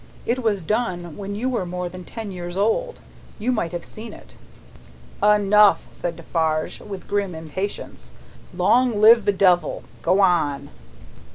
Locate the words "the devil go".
9.25-10.21